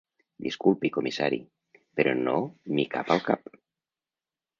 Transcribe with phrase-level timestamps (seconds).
[0.43, 1.37] Disculpi, comissari,
[1.99, 2.33] però no
[2.73, 3.53] m'hi cap al cap.